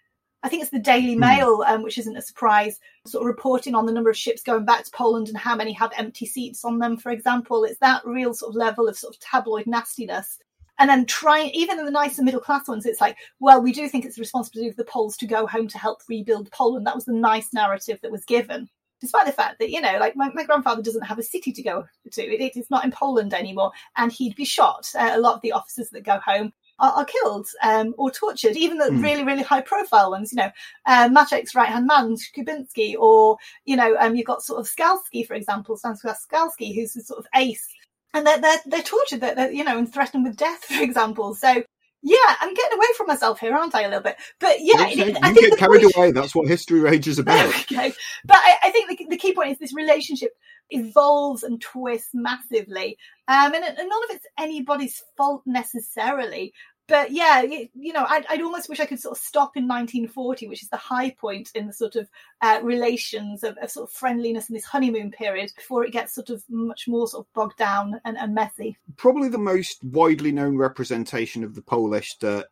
[0.46, 3.84] I think it's the Daily Mail, um, which isn't a surprise, sort of reporting on
[3.84, 6.78] the number of ships going back to Poland and how many have empty seats on
[6.78, 7.64] them, for example.
[7.64, 10.38] It's that real sort of level of sort of tabloid nastiness.
[10.78, 13.88] And then trying, even in the nicer middle class ones, it's like, well, we do
[13.88, 16.86] think it's the responsibility of the Poles to go home to help rebuild Poland.
[16.86, 18.68] That was the nice narrative that was given.
[19.00, 21.62] Despite the fact that, you know, like my, my grandfather doesn't have a city to
[21.62, 22.22] go to.
[22.22, 23.72] It, it is not in Poland anymore.
[23.96, 24.88] And he'd be shot.
[24.96, 28.56] Uh, a lot of the officers that go home are, are killed um, or tortured,
[28.56, 29.00] even the Hmm.
[29.02, 30.32] really, really high profile ones.
[30.32, 30.50] You know,
[30.86, 31.08] uh,
[31.54, 35.78] right hand man, Kubinski, or you know, um, you've got sort of Skalski, for example,
[35.82, 37.66] Stanisław Skalski, who's the sort of ace,
[38.14, 41.34] and they're they're, they're tortured, they're, they're, you know, and threatened with death, for example.
[41.34, 41.62] So.
[42.02, 44.16] Yeah, I'm getting away from myself here, aren't I, a little bit?
[44.38, 46.10] But yeah, Okay, it- you I think get carried point- away.
[46.12, 47.48] That's what History Rage is about.
[47.48, 47.92] okay.
[48.24, 50.30] But I, I think the, the key point is this relationship
[50.70, 52.98] evolves and twists massively.
[53.28, 56.52] Um, and, and none of it's anybody's fault necessarily.
[56.88, 59.66] But yeah, you, you know, I'd, I'd almost wish I could sort of stop in
[59.66, 62.08] 1940, which is the high point in the sort of
[62.40, 66.30] uh, relations of, of sort of friendliness in this honeymoon period before it gets sort
[66.30, 68.76] of much more sort of bogged down and, and messy.
[68.96, 72.46] Probably the most widely known representation of the Polish that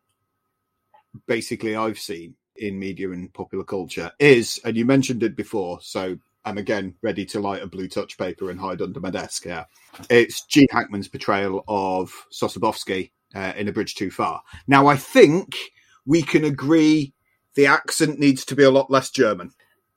[1.27, 6.17] basically I've seen in media and popular culture is, and you mentioned it before, so
[6.45, 9.65] I'm again ready to light a blue touch paper and hide under my desk here.
[10.09, 14.43] It's Gene Hackman's portrayal of Sosabowski uh, in A Bridge Too Far.
[14.67, 15.57] Now, I think
[16.05, 17.13] we can agree
[17.55, 19.51] the accent needs to be a lot less German.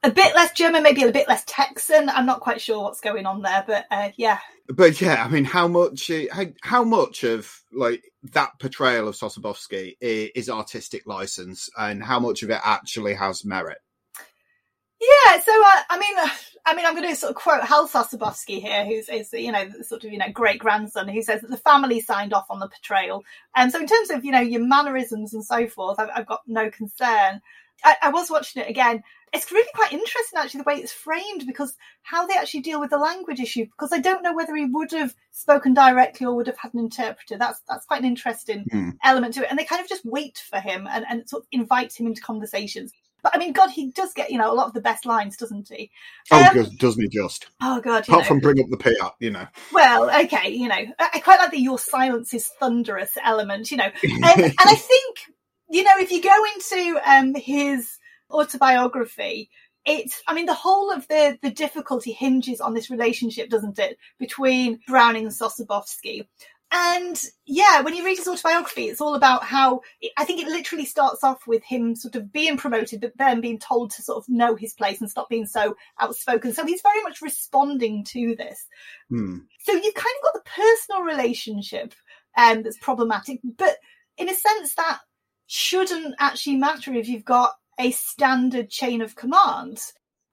[0.05, 2.09] A bit less German, maybe a bit less Texan.
[2.09, 4.39] I'm not quite sure what's going on there, but uh, yeah.
[4.69, 9.97] But yeah, I mean, how much, how, how much of like that portrayal of Sosabowski
[10.01, 13.79] is, is artistic license, and how much of it actually has merit?
[15.01, 16.17] Yeah, so uh, I mean,
[16.67, 19.67] I mean, I'm going to sort of quote Hal Sosabowski here, who's is you know
[19.67, 22.59] the sort of you know great grandson, who says that the family signed off on
[22.61, 26.11] the portrayal, and so in terms of you know your mannerisms and so forth, I've,
[26.15, 27.41] I've got no concern.
[27.85, 29.03] I, I was watching it again.
[29.33, 32.89] It's really quite interesting actually the way it's framed because how they actually deal with
[32.89, 33.67] the language issue.
[33.67, 36.81] Because I don't know whether he would have spoken directly or would have had an
[36.81, 37.37] interpreter.
[37.39, 38.91] That's that's quite an interesting Hmm.
[39.05, 41.49] element to it, and they kind of just wait for him and, and sort of
[41.53, 42.93] invite him into conversations.
[43.23, 45.37] But I mean, God, he does get you know a lot of the best lines,
[45.37, 45.91] doesn't he?
[46.31, 47.47] Oh, Um, does- doesn't he just?
[47.63, 48.29] Oh God, Apart know.
[48.29, 49.47] from bring up the pay up, you know.
[49.73, 53.77] Well, okay, you know, I I quite like the "your silence is thunderous" element, you
[53.77, 55.19] know, and, and I think
[55.71, 57.99] you know if you go into um, his
[58.31, 59.51] autobiography,
[59.85, 63.99] it's I mean the whole of the the difficulty hinges on this relationship, doesn't it,
[64.19, 66.27] between Browning and Sosabowski.
[66.71, 69.81] And yeah, when you read his autobiography, it's all about how
[70.19, 73.59] I think it literally starts off with him sort of being promoted, but then being
[73.59, 76.53] told to sort of know his place and stop being so outspoken.
[76.53, 78.67] So he's very much responding to this.
[79.09, 79.39] Hmm.
[79.61, 81.95] So you've kind of got the personal relationship
[82.37, 83.77] um, that's problematic, but
[84.19, 84.99] in a sense that
[85.47, 89.81] shouldn't actually matter if you've got a standard chain of command.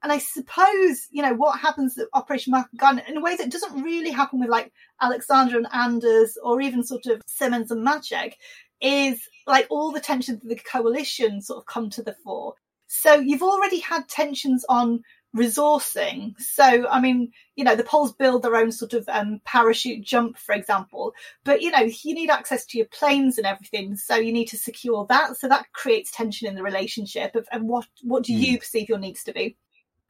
[0.05, 3.49] And I suppose, you know, what happens at Operation Market Garden in a way that
[3.49, 8.33] doesn't really happen with like Alexander and Anders or even sort of Simonds and Maczek
[8.79, 12.53] is like all the tensions of the coalition sort of come to the fore.
[12.85, 15.01] So you've already had tensions on
[15.35, 16.39] resourcing.
[16.39, 20.37] So, I mean, you know, the Poles build their own sort of um, parachute jump,
[20.37, 21.13] for example,
[21.43, 23.95] but you know, you need access to your planes and everything.
[23.95, 25.37] So you need to secure that.
[25.37, 28.99] So that creates tension in the relationship of, and what, what do you perceive your
[28.99, 29.57] needs to be?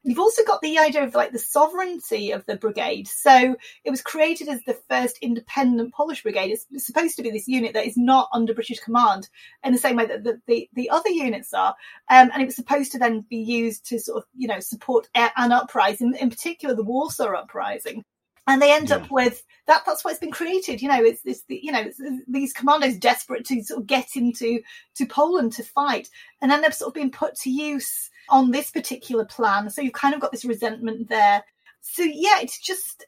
[0.07, 3.07] You've also got the idea of like the sovereignty of the brigade.
[3.07, 6.51] So it was created as the first independent Polish brigade.
[6.51, 9.27] It's supposed to be this unit that is not under British command
[9.63, 11.75] in the same way that the, the, the other units are.
[12.07, 15.09] Um, and it was supposed to then be used to sort of, you know, support
[15.15, 18.03] an uprising, in particular the Warsaw uprising.
[18.47, 19.81] And they end up with that.
[19.87, 20.79] That's what's been created.
[20.79, 21.43] You know, it's this.
[21.47, 24.61] You know, it's, these commandos desperate to sort of get into
[24.97, 26.09] to Poland to fight,
[26.43, 29.69] and end up sort of being put to use on this particular plan.
[29.69, 31.43] So you've kind of got this resentment there.
[31.81, 33.05] So yeah, it's just.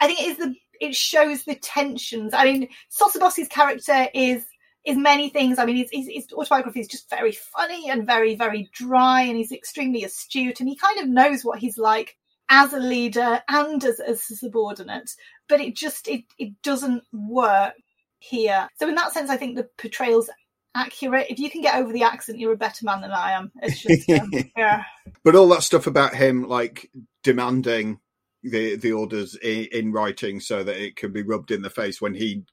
[0.00, 0.54] I think it is the.
[0.80, 2.32] It shows the tensions.
[2.32, 4.44] I mean, Sosabowski's character is
[4.84, 5.58] is many things.
[5.58, 9.36] I mean, his, his, his autobiography is just very funny and very, very dry, and
[9.36, 12.16] he's extremely astute, and he kind of knows what he's like
[12.48, 15.10] as a leader and as, as a subordinate.
[15.48, 17.74] But it just it it doesn't work
[18.18, 18.68] here.
[18.78, 20.30] So in that sense, I think the portrayal's
[20.74, 21.26] accurate.
[21.30, 23.52] If you can get over the accent, you're a better man than I am.
[23.62, 24.84] It's just um, yeah.
[25.24, 26.90] But all that stuff about him, like
[27.22, 28.00] demanding
[28.42, 32.00] the the orders in, in writing so that it can be rubbed in the face
[32.00, 32.44] when he.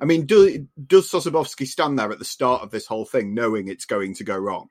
[0.00, 3.68] I mean, do, does Sosabowski stand there at the start of this whole thing, knowing
[3.68, 4.66] it's going to go wrong?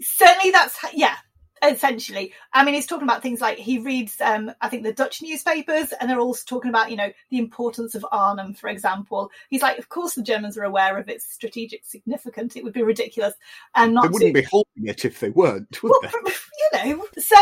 [0.00, 1.16] certainly that's yeah
[1.62, 2.32] essentially.
[2.52, 5.92] I mean he's talking about things like he reads um i think the dutch newspapers
[5.92, 9.30] and they're also talking about you know the importance of arnhem for example.
[9.48, 12.56] He's like of course the germans are aware of its strategic significance.
[12.56, 13.34] It would be ridiculous
[13.74, 16.30] and not They wouldn't to be holding it if they weren't, would well, they?
[16.84, 17.36] you know so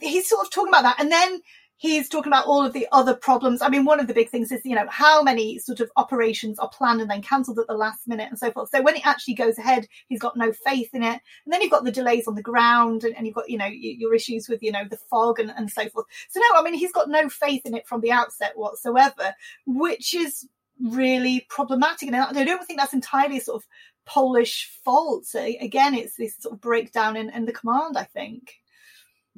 [0.00, 1.00] he's sort of talking about that.
[1.00, 1.40] And then
[1.82, 4.50] he's talking about all of the other problems i mean one of the big things
[4.50, 7.74] is you know how many sort of operations are planned and then cancelled at the
[7.74, 10.90] last minute and so forth so when it actually goes ahead he's got no faith
[10.94, 13.50] in it and then you've got the delays on the ground and, and you've got
[13.50, 16.58] you know your issues with you know the fog and, and so forth so no
[16.58, 19.34] i mean he's got no faith in it from the outset whatsoever
[19.66, 20.48] which is
[20.82, 22.08] really problematic.
[22.08, 23.68] And I don't think that's entirely sort of
[24.04, 25.26] Polish fault.
[25.26, 28.54] So again, it's this sort of breakdown in, in the command, I think.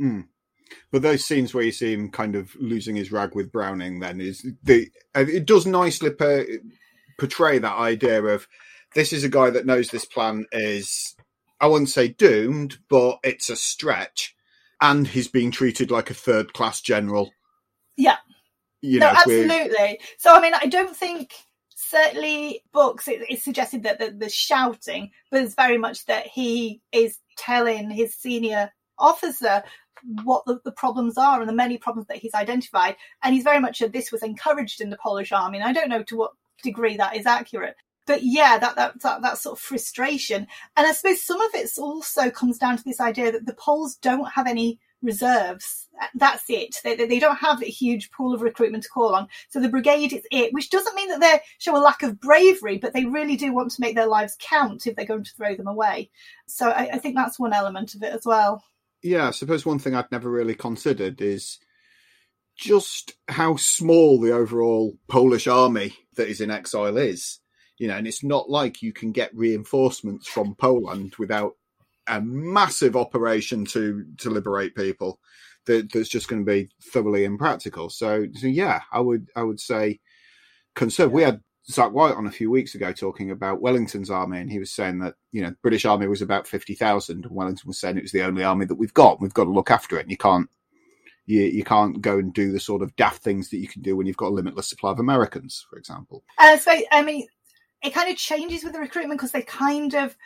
[0.01, 0.27] Mm.
[0.91, 4.21] But those scenes where you see him kind of losing his rag with Browning, then
[4.21, 6.47] is the it does nicely per,
[7.19, 8.47] portray that idea of
[8.95, 11.15] this is a guy that knows this plan is
[11.61, 14.35] I wouldn't say doomed, but it's a stretch,
[14.81, 17.33] and he's being treated like a third class general.
[17.97, 18.17] Yeah,
[18.83, 20.01] you no, know, we're- absolutely.
[20.19, 21.33] So I mean, I don't think
[21.77, 26.81] certainly books it, it's suggested that the, the shouting, but it's very much that he
[26.93, 29.63] is telling his senior officer
[30.25, 32.97] what the, the problems are and the many problems that he's identified.
[33.23, 35.59] And he's very much a, this was encouraged in the Polish army.
[35.59, 37.77] And I don't know to what degree that is accurate.
[38.07, 40.47] But yeah, that, that, that, that sort of frustration.
[40.77, 43.97] And I suppose some of it also comes down to this idea that the Poles
[43.97, 45.89] don't have any reserves.
[46.15, 46.77] That's it.
[46.83, 49.29] They, they don't have a huge pool of recruitment to call on.
[49.49, 52.79] So the brigade is it, which doesn't mean that they show a lack of bravery,
[52.79, 55.55] but they really do want to make their lives count if they're going to throw
[55.55, 56.11] them away.
[56.47, 58.65] So I, I think that's one element of it as well.
[59.05, 61.59] Yeah, I suppose one thing I'd never really considered is
[62.57, 67.41] just how small the overall Polish army that is in exile is.
[67.79, 71.53] You know, and it's not like you can get reinforcements from Poland without
[72.07, 75.21] a massive operation to to liberate people.
[75.67, 77.91] That, that's just going to be thoroughly impractical.
[77.91, 80.01] So, so yeah, I would I would say
[80.75, 81.13] conserve.
[81.13, 84.59] We had Zach White on a few weeks ago talking about Wellington's army, and he
[84.59, 87.79] was saying that you know the British army was about fifty thousand, and Wellington was
[87.79, 89.21] saying it was the only army that we've got.
[89.21, 90.49] We've got to look after it, and you can't
[91.27, 93.97] you you can't go and do the sort of daft things that you can do
[93.97, 96.23] when you've got a limitless supply of Americans, for example.
[96.39, 97.27] Uh, so I mean,
[97.83, 100.17] it kind of changes with the recruitment because they kind of,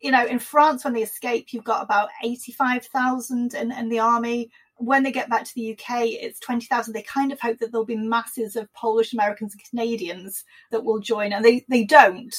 [0.00, 3.98] you know, in France when they escape, you've got about eighty-five thousand in, in the
[3.98, 4.50] army.
[4.76, 6.94] When they get back to the UK, it's twenty thousand.
[6.94, 10.98] They kind of hope that there'll be masses of Polish Americans and Canadians that will
[10.98, 12.34] join, and they they don't.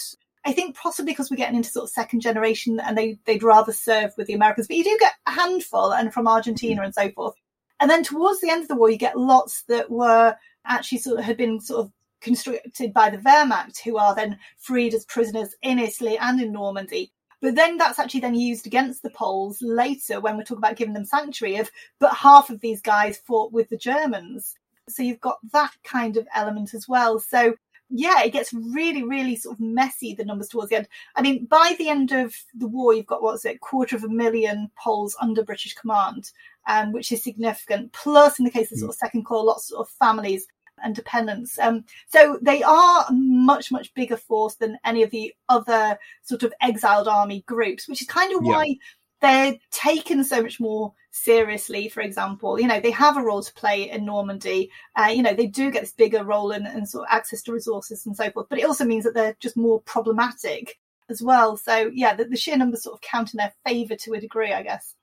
[0.45, 3.71] I think possibly because we're getting into sort of second generation, and they they'd rather
[3.71, 4.67] serve with the Americans.
[4.67, 7.13] But you do get a handful, and from Argentina and so mm-hmm.
[7.13, 7.35] forth.
[7.79, 11.19] And then towards the end of the war, you get lots that were actually sort
[11.19, 15.55] of had been sort of constructed by the Wehrmacht, who are then freed as prisoners
[15.61, 17.11] in Italy and in Normandy.
[17.45, 20.95] But then that's actually then used against the Poles later when we talk about giving
[20.95, 24.55] them sanctuary of, but half of these guys fought with the Germans.
[24.89, 27.19] So you've got that kind of element as well.
[27.19, 27.53] So
[27.91, 30.87] yeah, it gets really, really sort of messy, the numbers towards the end.
[31.15, 34.09] I mean, by the end of the war, you've got, what's it, quarter of a
[34.09, 36.31] million Poles under British command,
[36.67, 37.93] um, which is significant.
[37.93, 40.47] Plus, in the case of sort of Second Corps, lots of families
[40.83, 41.57] and dependents.
[41.59, 46.43] Um, so they are a much, much bigger force than any of the other sort
[46.43, 48.51] of exiled army groups, which is kind of Yeah.
[48.51, 48.77] why
[49.21, 51.87] they're taken so much more seriously.
[51.89, 54.69] For example, you know, they have a role to play in Normandy.
[54.95, 57.53] Uh, you know, they do get this bigger role and, and sort of access to
[57.53, 58.47] resources and so forth.
[58.49, 60.77] But it also means that they're just more problematic
[61.09, 61.55] as well.
[61.57, 64.51] So yeah, the, the sheer numbers sort of count in their favour to a degree,
[64.51, 64.95] I guess.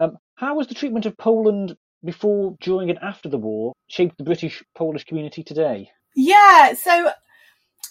[0.00, 4.24] Um, how was the treatment of Poland before, during, and after the war shaped the
[4.24, 5.90] British Polish community today?
[6.14, 7.10] Yeah, so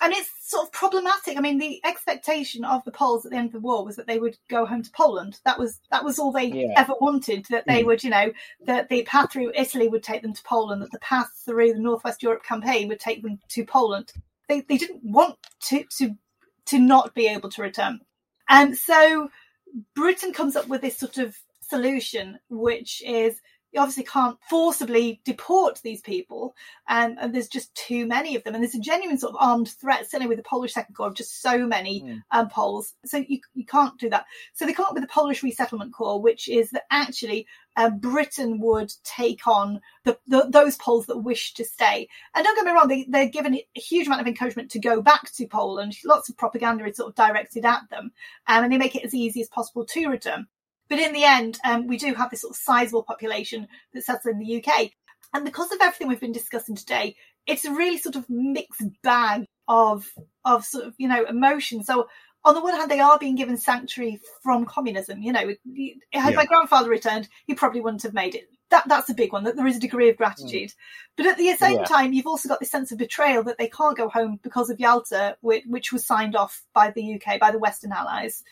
[0.02, 1.38] and it's sort of problematic.
[1.38, 4.08] I mean, the expectation of the Poles at the end of the war was that
[4.08, 5.40] they would go home to Poland.
[5.46, 6.74] That was that was all they Yeah.
[6.76, 7.46] ever wanted.
[7.50, 7.86] That they Mm.
[7.86, 8.34] would, you know,
[8.66, 10.82] that the path through Italy would take them to Poland.
[10.82, 14.12] That the path through the Northwest Europe campaign would take them to Poland.
[14.50, 15.38] They they didn't want
[15.70, 16.16] to to
[16.66, 18.02] to not be able to return,
[18.50, 19.30] and so
[19.96, 23.42] Britain comes up with this sort of solution, which is
[23.74, 26.56] you obviously can't forcibly deport these people,
[26.88, 29.70] um, and there's just too many of them, and there's a genuine sort of armed
[29.70, 32.24] threat, certainly with the Polish Second Corps, of just so many Mm.
[32.32, 32.94] um, Poles.
[33.06, 34.26] So you you can't do that.
[34.54, 38.60] So they come up with the Polish Resettlement Corps, which is that actually uh, Britain
[38.60, 42.08] would take on the, the, those Poles that wish to stay.
[42.36, 45.02] And don't get me wrong, they, they're given a huge amount of encouragement to go
[45.02, 45.96] back to Poland.
[46.06, 48.12] Lots of propaganda is sort of directed at them,
[48.48, 50.48] um, and they make it as easy as possible to return.
[50.90, 54.26] But in the end, um, we do have this sort of sizable population that settles
[54.26, 54.92] in the UK.
[55.34, 57.16] And because of everything we've been discussing today,
[57.48, 60.06] it's a really sort of mixed bag of
[60.46, 61.88] of sort of you know emotions.
[61.88, 62.08] So
[62.46, 65.22] on the one hand, they are being given sanctuary from communism.
[65.22, 65.56] You know, had
[66.14, 66.30] Yeah.
[66.36, 68.50] my grandfather returned, he probably wouldn't have made it.
[68.70, 69.46] That that's a big one.
[69.46, 70.74] That there is a degree of gratitude,
[71.16, 71.86] but at the same Yeah.
[71.86, 74.80] time, you've also got this sense of betrayal that they can't go home because of
[74.80, 78.44] Yalta, which, which was signed off by the UK by the Western Allies.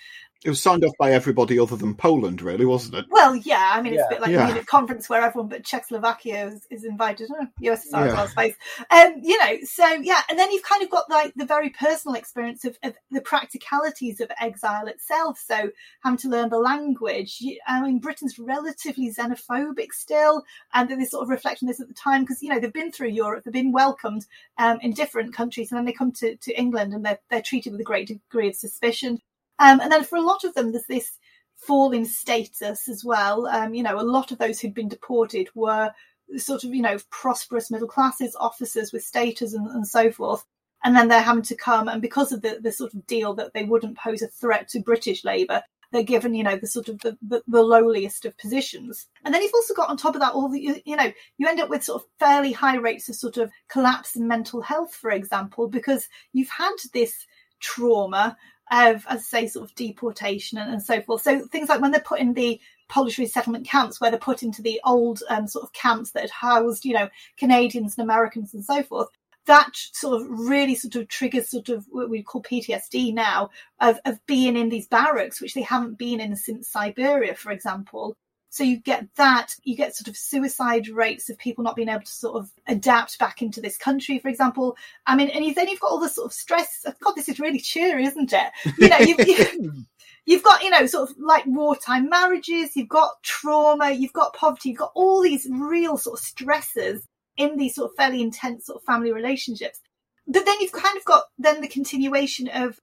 [0.44, 3.06] It was signed off by everybody other than Poland, really, wasn't it?
[3.10, 3.74] Well, yeah.
[3.76, 4.08] I mean, it's Yeah.
[4.08, 4.44] a bit like Yeah.
[4.44, 7.30] a Munich conference where everyone but Czechoslovakia is, is invited.
[7.32, 8.14] Oh, USSR as Yeah.
[8.14, 8.54] well, I suppose.
[8.90, 12.16] Um, you know, so yeah, and then you've kind of got like the very personal
[12.16, 15.38] experience of, of the practicalities of exile itself.
[15.38, 15.70] So
[16.04, 17.44] having to learn the language.
[17.68, 21.94] I mean, Britain's relatively xenophobic still, and there's sort of reflection on this at the
[21.94, 24.26] time because you know they've been through Europe, they've been welcomed
[24.58, 27.74] um, in different countries, and then they come to, to England and they're they're treated
[27.74, 29.20] with a great degree of suspicion.
[29.62, 31.12] Um, and then for a lot of them, there's this
[31.56, 33.46] fall in status as well.
[33.46, 35.92] Um, you know, a lot of those who'd been deported were
[36.38, 40.44] sort of, you know, prosperous middle classes, officers with status and, and so forth.
[40.84, 43.54] And then they're having to come, and because of the, the sort of deal that
[43.54, 46.98] they wouldn't pose a threat to British Labour, they're given, you know, the sort of
[47.02, 49.08] the, the, the lowliest of positions.
[49.24, 51.48] And then you've also got on top of that all the, you, you know, you
[51.48, 54.96] end up with sort of fairly high rates of sort of collapse in mental health,
[54.96, 57.28] for example, because you've had this
[57.60, 58.36] trauma
[58.72, 61.22] of, as I say, sort of deportation and, and so forth.
[61.22, 64.62] So things like when they're put in the Polish resettlement camps, where they're put into
[64.62, 68.64] the old um, sort of camps that had housed, you know, Canadians and Americans and
[68.64, 69.10] so forth.
[69.46, 73.50] That sort of really sort of triggers sort of what we call PTSD now
[73.80, 78.16] of, of being in these barracks, which they haven't been in since Siberia, for example.
[78.54, 82.02] So you get that, you get sort of suicide rates of people not being able
[82.02, 84.76] to sort of adapt back into this country, for example.
[85.08, 86.84] I mean, and then you've got all the sort of stress.
[86.86, 88.52] Oh, God, this is really cheery, isn't it?
[88.78, 89.86] You know, you've, you-
[90.26, 94.70] you've got, you know, sort of like wartime marriages, you've got trauma, you've got poverty,
[94.70, 98.82] you've got all these real sort of stresses in these sort of fairly intense sort
[98.82, 99.80] of family relationships.
[100.28, 102.78] But then you've kind of got then the continuation of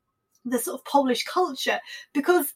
[0.47, 1.79] the sort of Polish culture
[2.15, 2.55] because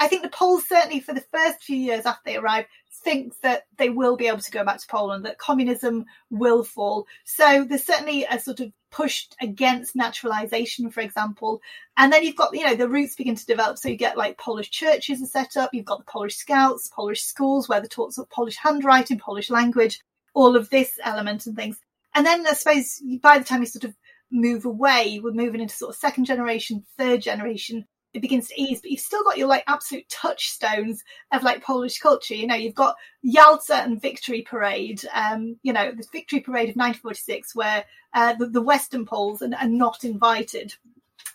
[0.00, 2.64] I think the Poles certainly for the first few years after they arrive
[3.02, 7.06] think that they will be able to go back to Poland, that communism will fall.
[7.24, 11.60] So there's certainly a sort of push against naturalization, for example.
[11.96, 13.78] And then you've got, you know, the roots begin to develop.
[13.78, 15.70] So you get like Polish churches are set up.
[15.72, 19.50] You've got the Polish scouts, Polish schools where they're taught sort of Polish handwriting, Polish
[19.50, 20.00] language,
[20.34, 21.78] all of this element and things.
[22.14, 23.94] And then I suppose by the time you sort of
[24.30, 28.80] move away, we're moving into sort of second generation, third generation, it begins to ease,
[28.80, 32.34] but you've still got your like absolute touchstones of like Polish culture.
[32.34, 35.02] You know, you've got Yalta and Victory Parade.
[35.14, 37.84] Um, you know, the Victory Parade of 1946, where
[38.14, 40.74] uh, the, the Western Poles are, are not invited.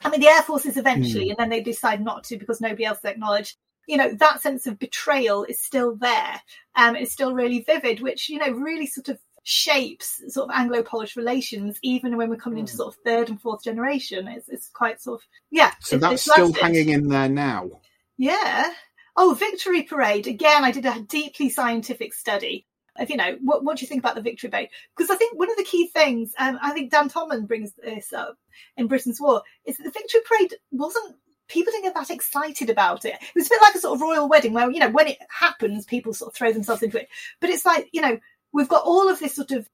[0.03, 2.99] I mean, the Air Forces eventually, and then they decide not to because nobody else
[2.99, 3.57] is acknowledged.
[3.88, 6.41] You know, that sense of betrayal is still there.
[6.76, 11.16] Um, it's still really vivid, which, you know, really sort of shapes sort of Anglo-Polish
[11.16, 14.28] relations, even when we're coming into sort of third and fourth generation.
[14.28, 15.72] It's, it's quite sort of, yeah.
[15.82, 16.64] So it- that's still lasted.
[16.64, 17.70] hanging in there now.
[18.18, 18.74] Yeah.
[19.16, 20.26] Oh, Victory Parade.
[20.26, 22.66] Again, I did a deeply scientific study
[22.98, 24.70] of, you know, what, what do you think about the Victory Parade?
[24.98, 28.14] Because I think one of the key things, um, I think Dan Todman brings this
[28.14, 28.38] up
[28.78, 31.18] in Britain's War, is that the Victory Parade wasn't,
[31.48, 33.14] people didn't get that excited about it.
[33.22, 35.20] It was a bit like a sort of royal wedding where, you know, when it
[35.30, 37.08] happens, people sort of throw themselves into it.
[37.39, 38.18] But it's like, you know,
[38.56, 39.70] we've got all of this sort of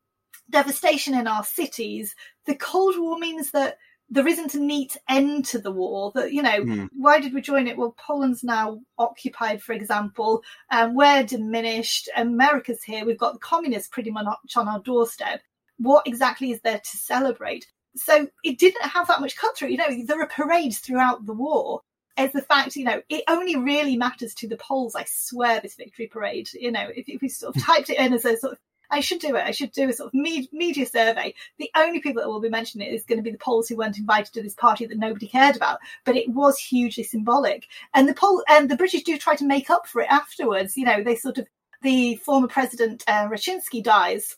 [0.50, 2.16] devastation in our cities.
[2.46, 3.78] The Cold War means that
[4.10, 6.12] there isn't a neat end to the war.
[6.16, 6.86] That you know, Hmm.
[6.92, 7.78] why did we join it?
[7.78, 10.44] Well, Poland's now occupied, for example.
[10.70, 12.10] Um, we're diminished.
[12.18, 13.06] America's here.
[13.06, 15.42] We've got the communists pretty much on our doorstep.
[15.78, 17.68] What exactly is there to celebrate?
[17.96, 19.70] So it didn't have that much cut through.
[19.70, 21.82] You know, there are parades throughout the war.
[22.18, 24.96] As the fact, you know, it only really matters to the Poles.
[24.96, 26.50] I swear, this victory parade.
[26.54, 28.60] You know, if, if we sort of typed it in as a sort of
[28.92, 29.44] I should do it.
[29.44, 31.34] I should do a sort of me- media survey.
[31.58, 33.78] The only people that will be mentioning it is going to be the Poles who
[33.78, 35.80] weren't invited to this party that nobody cared about.
[36.06, 39.70] But it was hugely symbolic, and the Pol and the British do try to make
[39.70, 40.78] up for it afterwards.
[40.78, 41.48] You know, they sort of
[41.82, 44.38] the former president uh, Raczynski dies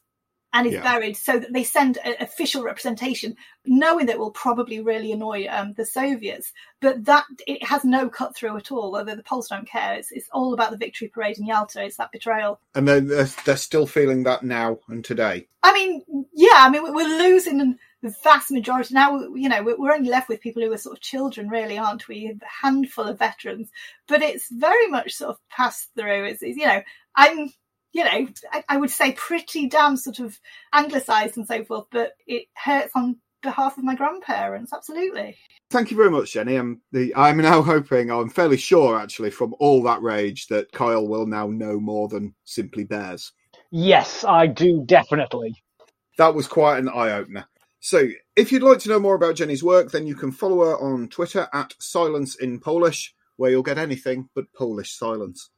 [0.53, 0.83] and is Yeah.
[0.83, 3.35] buried, so that they send an official representation,
[3.65, 6.53] knowing that will probably really annoy um, the Soviets.
[6.79, 8.95] But that it has no cut through at all.
[8.95, 11.83] Although the Poles don't care, it's, it's all about the victory parade in Yalta.
[11.83, 12.59] It's that betrayal.
[12.75, 15.47] And then they're, they're still feeling that now and today.
[15.63, 19.17] I mean, yeah, I mean, we- we're losing the vast majority now.
[19.33, 22.07] You know, we're we're only left with people who are sort of children, really, aren't
[22.09, 22.27] we?
[22.27, 23.69] A handful of veterans,
[24.07, 26.25] but it's very much sort of passed through.
[26.25, 26.81] It's, it's you know,
[27.15, 27.53] I'm,
[27.93, 30.39] you know, I, I would say pretty damn sort of
[30.73, 35.37] anglicised and so forth, but it hurts on behalf of my grandparents, absolutely.
[35.69, 36.55] Thank you very much, Jenny.
[36.55, 41.07] I'm, the, I'm now hoping, I'm fairly sure actually, from all that rage, that Kyle
[41.07, 43.31] will now know more than simply bears.
[43.69, 45.55] Yes, I do definitely.
[46.17, 47.45] That was quite an eye opener.
[47.79, 50.77] So, if you'd like to know more about Jenny's work, then you can follow her
[50.77, 55.49] on Twitter at Silence in Polish, where you'll get anything but Polish silence.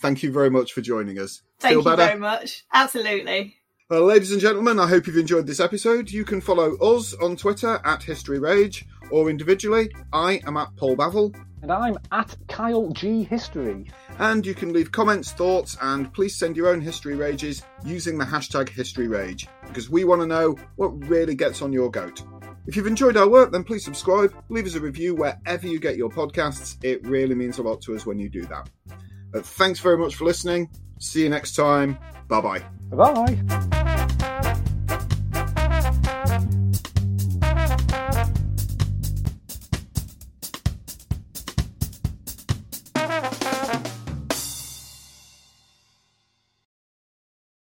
[0.00, 1.42] Thank you very much for joining us.
[1.58, 2.06] Thank Feel you better?
[2.08, 2.64] very much.
[2.72, 3.56] Absolutely.
[3.90, 6.10] Well, ladies and gentlemen, I hope you've enjoyed this episode.
[6.10, 9.90] You can follow us on Twitter at History Rage or individually.
[10.12, 11.34] I am at Paul Bavill.
[11.62, 13.90] And I'm at Kyle G History.
[14.18, 18.24] And you can leave comments, thoughts, and please send your own history rages using the
[18.24, 22.22] hashtag History Rage because we want to know what really gets on your goat.
[22.66, 25.96] If you've enjoyed our work, then please subscribe, leave us a review wherever you get
[25.96, 26.76] your podcasts.
[26.84, 28.68] It really means a lot to us when you do that.
[29.34, 30.70] Thanks very much for listening.
[30.98, 31.98] See you next time.
[32.28, 32.64] Bye bye.
[32.90, 33.84] Bye bye.